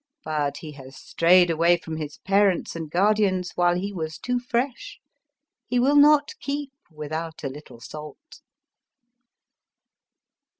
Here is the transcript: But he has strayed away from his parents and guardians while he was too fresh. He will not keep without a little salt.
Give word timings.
But 0.25 0.57
he 0.61 0.71
has 0.71 0.95
strayed 0.97 1.51
away 1.51 1.77
from 1.77 1.97
his 1.97 2.17
parents 2.17 2.75
and 2.75 2.89
guardians 2.89 3.51
while 3.53 3.75
he 3.75 3.93
was 3.93 4.17
too 4.17 4.39
fresh. 4.39 4.97
He 5.67 5.77
will 5.79 5.95
not 5.95 6.31
keep 6.39 6.71
without 6.89 7.43
a 7.43 7.49
little 7.49 7.79
salt. 7.79 8.41